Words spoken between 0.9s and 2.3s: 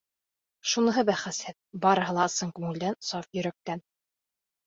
бәхәсһеҙ: барыһы ла